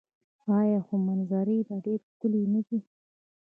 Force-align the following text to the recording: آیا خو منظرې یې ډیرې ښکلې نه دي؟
آیا 0.59 0.79
خو 0.85 0.95
منظرې 1.07 1.55
یې 1.59 1.65
ډیرې 1.83 2.05
ښکلې 2.11 2.43
نه 2.53 2.61
دي؟ 2.67 2.79